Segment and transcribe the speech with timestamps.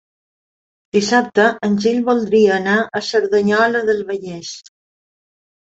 [0.97, 4.59] Dissabte en Gil voldria anar a Cerdanyola del Vallès.